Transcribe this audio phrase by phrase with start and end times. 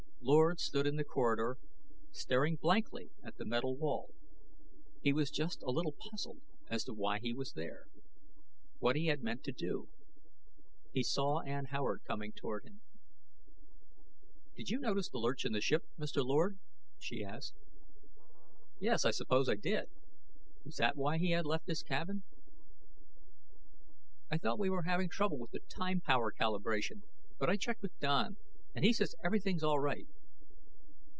[0.23, 1.57] Lord stood in the corridor
[2.11, 4.11] staring blankly at the metal wall.
[5.01, 7.87] He was just a little puzzled as to why he was there,
[8.77, 9.89] what he had meant to do.
[10.93, 12.81] He saw Ann Howard coming toward him.
[14.55, 16.23] "Did you notice the lurch in the ship, Mr.
[16.23, 16.59] Lord?"
[16.99, 17.55] she asked.
[18.79, 19.89] "Yes, I suppose I did."
[20.63, 22.21] Was that why he had left his cabin?
[24.29, 27.01] "I thought we were having trouble with the time power calibration,
[27.39, 28.37] but I checked with Don
[28.73, 30.07] and he says everything's all right."